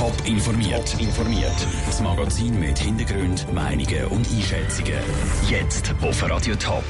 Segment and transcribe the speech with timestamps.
[0.00, 0.98] Top informiert.
[0.98, 1.52] informiert.
[1.84, 4.98] Das Magazin mit Hintergrund, Meinungen und Einschätzungen.
[5.46, 6.84] Jetzt auf Radio Top.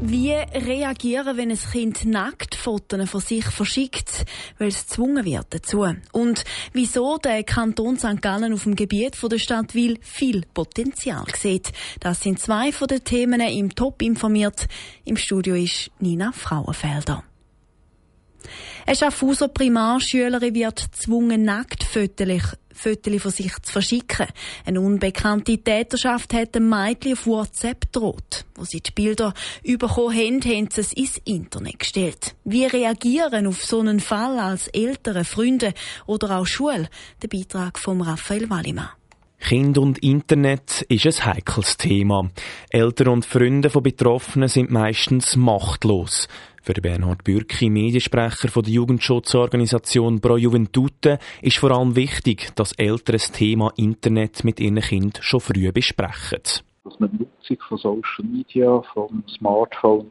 [0.00, 4.24] Wie reagieren, wenn ein Kind nackt Fotos von sich verschickt,
[4.58, 5.86] weil es gezwungen wird dazu?
[6.10, 6.42] Und
[6.72, 8.20] wieso der Kanton St.
[8.20, 11.70] Gallen auf dem Gebiet der Stadt Wil viel Potenzial sieht?
[12.00, 14.66] Das sind zwei von den Themen im Top informiert.
[15.04, 17.22] Im Studio ist Nina Frauenfelder.
[18.86, 24.26] Eine Schaffhauser Primarschülerin wird gezwungen, nackt Fotos von sich zu verschicken.
[24.64, 28.44] Eine unbekannte Täterschaft hat dem Mädchen auf WhatsApp droht.
[28.54, 32.34] Wo sie die Bilder bekommen haben, haben sie es ins Internet gestellt.
[32.44, 35.74] Wie reagieren auf so einen Fall als Eltern, Freunde
[36.06, 36.88] oder auch Schule?
[37.22, 38.90] Der Beitrag von Raphael Wallimann.
[39.40, 42.30] Kind und Internet ist ein heikles Thema.
[42.68, 46.28] Eltern und Freunde von Betroffenen sind meistens machtlos.
[46.62, 53.14] Für Bernhard Bürki, Mediensprecher von der Jugendschutzorganisation Pro Juventute, ist vor allem wichtig, dass Eltern
[53.14, 56.42] das Thema Internet mit ihren Kindern schon früh besprechen.
[56.84, 60.10] Dass man die Nutzung von Social Media, vom Smartphone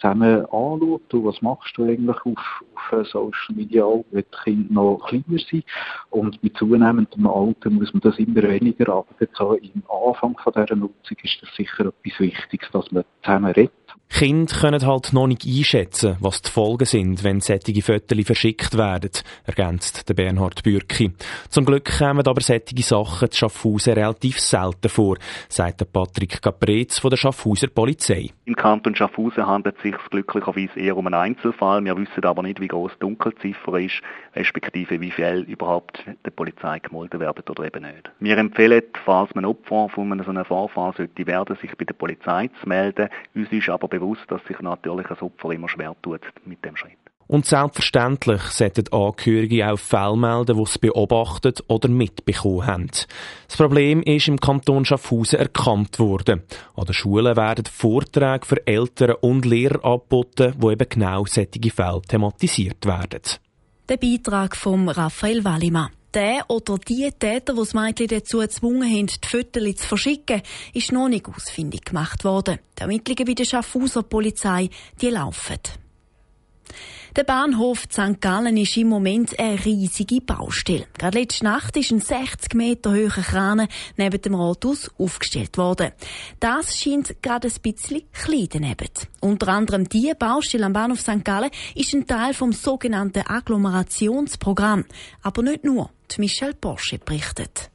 [0.00, 1.12] zusammen anschaut.
[1.12, 5.64] Und was machst du eigentlich auf, auf Social Media, wenn die Kinder noch kleiner sind?
[6.10, 10.52] Und mit zunehmendem Alter muss man das immer weniger, aber jetzt so im Anfang von
[10.52, 13.72] dieser Nutzung ist das sicher etwas Wichtiges, dass man zusammen redet
[14.12, 19.12] Kinder können halt noch nicht einschätzen, was die Folgen sind, wenn solche Fotos verschickt werden,
[19.46, 21.12] ergänzt der Bernhard Bürki.
[21.48, 25.16] Zum Glück kommen aber solche Sachen zu Schaffhausen relativ selten vor,
[25.48, 28.30] sagt der Patrick Caprez von der Schaffhauser Polizei.
[28.44, 31.82] Im Kanton Schaffhausen handelt es sich glücklicherweise eher um einen Einzelfall.
[31.84, 34.02] Wir wissen aber nicht, wie groß die Dunkelziffer ist,
[34.34, 38.10] respektive wie viel überhaupt der Polizei gemolden werden oder eben nicht.
[38.18, 42.68] Wir empfehlen, falls man Opfer von einem Vorfall sollte werden, sich bei der Polizei zu
[42.68, 43.08] melden.
[43.34, 46.98] Uns ist aber bewusst, dass sich natürlich ein Opfer immer schwer tut mit dem Schritt.
[47.30, 52.90] Und selbstverständlich sollten Angehörige auch Fälle melden, die sie beobachtet oder mitbekommen haben.
[53.46, 56.42] Das Problem ist im Kanton Schaffhausen erkannt worden.
[56.74, 62.02] An den Schulen werden Vorträge für Eltern und Lehrer angeboten, wo eben genau solche Fälle
[62.02, 63.22] thematisiert werden.
[63.88, 65.90] Der Beitrag von Raphael Wallimann.
[66.14, 70.42] Der oder die Täter, die das Mädchen dazu gezwungen haben, die Fotos zu verschicken,
[70.74, 72.58] ist noch nicht ausfindig gemacht worden.
[72.76, 75.58] Die Ermittlungen bei der Schaffhauser Polizei, die laufen.
[77.16, 78.20] Der Bahnhof St.
[78.20, 80.86] Gallen ist im Moment eine riesige Baustelle.
[80.96, 83.66] Gerade letzte Nacht ist ein 60 Meter hoher Kran
[83.96, 85.90] neben dem Rathaus aufgestellt worden.
[86.38, 88.90] Das scheint gerade ein bisschen klein daneben.
[89.20, 91.24] Unter anderem diese Baustelle am Bahnhof St.
[91.24, 94.84] Gallen ist ein Teil vom sogenannten Agglomerationsprogramm.
[95.22, 95.90] Aber nicht nur.
[96.18, 97.69] Michelle Porsche berichtet.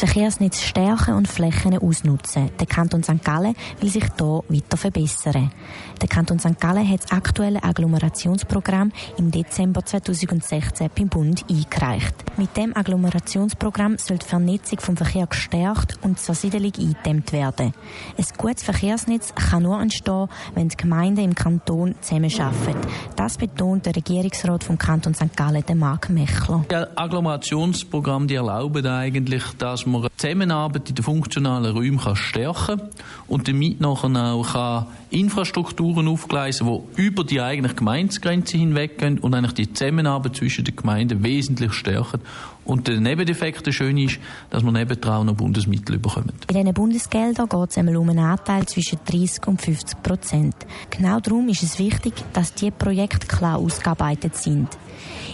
[0.00, 2.50] Verkehrsnetz stärken und Flächen ausnutzen.
[2.58, 3.22] Der Kanton St.
[3.22, 5.52] Gallen will sich hier weiter verbessern.
[6.00, 6.58] Der Kanton St.
[6.58, 12.14] Gallen hat das aktuelle Agglomerationsprogramm im Dezember 2016 beim Bund eingereicht.
[12.38, 17.74] Mit dem Agglomerationsprogramm soll die Vernetzung vom Verkehr gestärkt und die Zersiedelung eingedämmt werden.
[18.16, 22.88] Ein gutes Verkehrsnetz kann nur entstehen, wenn die Gemeinden im Kanton zusammenarbeiten.
[23.16, 25.36] Das betont der Regierungsrat vom Kanton St.
[25.36, 26.64] Gallen, Marc Mechler.
[26.68, 32.88] Das Agglomerationsprogramm die erlauben eigentlich, dass man die Zusammenarbeit in den funktionalen Räumen stärken kann
[33.26, 39.54] und damit nachher auch kann Infrastrukturen aufgleisen, die über die eigene Gemeindegrenze hinweggehen und eigentlich
[39.54, 42.20] die Zusammenarbeit zwischen den Gemeinden wesentlich stärken.
[42.64, 44.20] Und der Nebeneffekt der schön ist,
[44.50, 46.32] dass wir nebendran noch Bundesmittel bekommen.
[46.46, 50.54] Bei diesen Bundesgeldern geht es einmal um einen Anteil zwischen 30 und 50 Prozent.
[50.90, 54.68] Genau darum ist es wichtig, dass diese Projekte klar ausgearbeitet sind.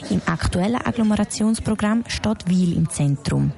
[0.09, 3.53] Im aktuellen Agglomerationsprogramm steht Wiel im Zentrum.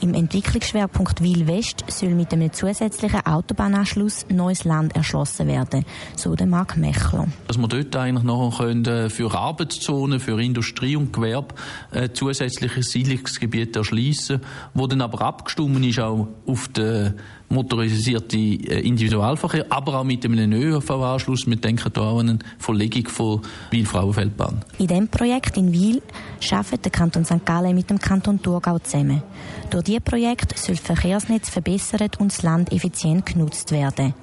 [0.00, 5.84] Im Entwicklungsschwerpunkt Wil West soll mit einem zusätzlichen Autobahnanschluss neues Land erschlossen werden,
[6.16, 7.26] so der Marc Mechler.
[7.46, 11.54] Dass wir dort eigentlich noch können äh, für Arbeitszonen, für Industrie und Gewerbe
[11.90, 14.40] äh, zusätzliche Siedlungsgebiete erschließen,
[14.74, 17.14] wo dann aber abgestimmt ist auch auf den
[17.48, 21.46] motorisierte äh, Individualverkehr, aber auch mit einem ÖV-Anschluss.
[21.46, 24.64] Wir denken hier auch an eine Verlegung von Wiel-Frauenfeldbahn.
[24.78, 26.02] In diesem Projekt in Wiel
[26.50, 27.44] arbeitet der Kanton St.
[27.44, 29.22] Gallen mit dem Kanton Thurgau zusammen.
[29.70, 34.14] Durch dieses Projekt soll das Verkehrsnetz verbessert und das Land effizient genutzt werden.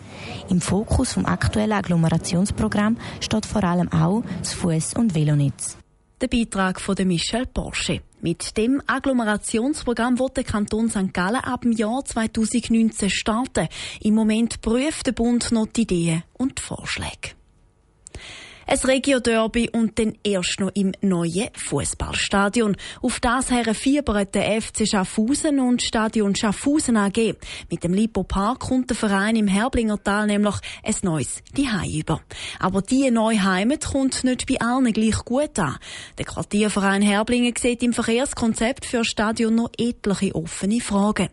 [0.50, 5.78] Im Fokus vom aktuellen Agglomerationsprogramm steht vor allem auch das Fuß- und Velonetz.
[6.22, 8.00] Der Beitrag von Michel Porsche.
[8.22, 11.14] Mit dem Agglomerationsprogramm wird der Kanton St.
[11.14, 13.68] Gallen ab dem Jahr 2019 starten.
[14.00, 17.36] Im Moment prüft der Bund noch die Ideen und die Vorschläge.
[18.68, 22.76] Ein Regio-Derby und dann erst noch im neuen Fußballstadion.
[23.00, 27.36] Auf das her fiebert der FC Schaffhausen und Stadion Schaffhausen AG.
[27.70, 32.22] Mit dem Lipo Park kommt der Verein im Herblingertal nämlich ein neues Zuhause über.
[32.60, 35.78] Aber diese neue Heimat kommt nicht bei allen gleich gut an.
[36.18, 41.30] Der Quartierverein Herblingen sieht im Verkehrskonzept für das Stadion noch etliche offene Fragen.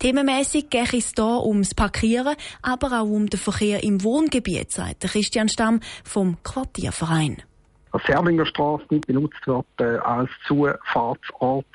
[0.00, 5.48] Themenmäßig geht es hier ums Parkieren, aber auch um den Verkehr im Wohngebiet, sagt Christian
[5.48, 7.42] Stamm vom Quartier Quartierverein.
[7.92, 11.66] Dass Serlinger Straße nicht benutzt wird äh, als Zufahrtsort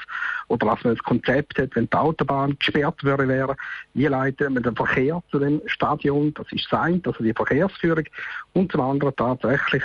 [0.48, 3.56] oder dass man das Konzept hat, wenn die Autobahn gesperrt würde wäre,
[3.94, 8.06] wie leiten wir den Verkehr zu dem Stadion, das ist sein, also die Verkehrsführung
[8.54, 9.84] und zum anderen tatsächlich,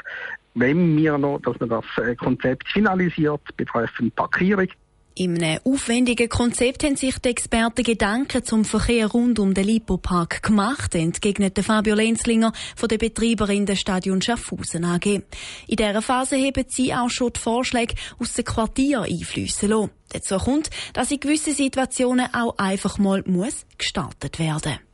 [0.54, 4.68] wenn wir noch, dass man das äh, Konzept finalisiert betreffend Parkierung,
[5.14, 10.42] in einem aufwendigen Konzept haben sich die Experten Gedanken zum Verkehr rund um den Lipo-Park
[10.42, 15.06] gemacht, entgegnet Fabio Lenzlinger von der Betreiberin des Stadion Schaffhausen AG.
[15.06, 15.22] In
[15.68, 19.90] dieser Phase haben sie auch schon die Vorschläge aus dem Quartier einfließen lassen.
[20.10, 24.91] Dazu kommt, dass in gewissen Situationen auch einfach mal muss gestartet werden muss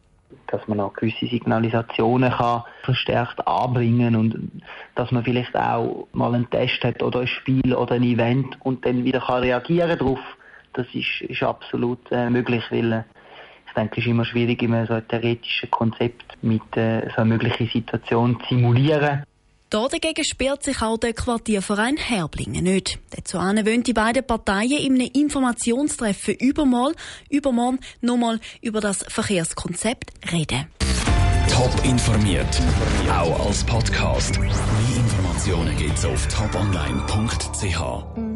[0.48, 4.62] dass man auch gewisse Signalisationen kann verstärkt anbringen und
[4.94, 8.84] dass man vielleicht auch mal einen Test hat oder ein Spiel oder ein Event und
[8.84, 10.20] dann wieder kann reagieren darauf.
[10.72, 13.02] Das ist, ist absolut äh, möglich, weil äh,
[13.66, 17.26] ich denke, es ist immer schwierig, immer so ein theoretisches Konzept mit äh, so einer
[17.26, 19.24] möglichen Situation zu simulieren.
[19.70, 22.99] Dagegen sperrt sich auch der Quartierverein Herblingen nicht.
[23.11, 26.97] Dazu wollen die beiden Parteien in einem Informationstreffen übermorgen,
[27.29, 30.69] übermorgen nochmal über das Verkehrskonzept reden.
[31.50, 32.62] Top informiert,
[33.11, 34.38] auch als Podcast.
[34.38, 34.50] Mehr
[34.97, 38.27] Informationen gibt's auf toponline.ch.